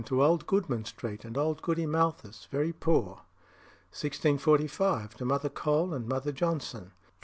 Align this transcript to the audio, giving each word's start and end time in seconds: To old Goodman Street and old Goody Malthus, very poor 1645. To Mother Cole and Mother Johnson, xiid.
To 0.05 0.23
old 0.23 0.47
Goodman 0.47 0.85
Street 0.85 1.23
and 1.23 1.37
old 1.37 1.61
Goody 1.61 1.85
Malthus, 1.85 2.47
very 2.49 2.73
poor 2.73 3.21
1645. 3.93 5.13
To 5.17 5.25
Mother 5.25 5.49
Cole 5.49 5.93
and 5.93 6.07
Mother 6.07 6.31
Johnson, 6.31 6.85
xiid. 6.85 6.91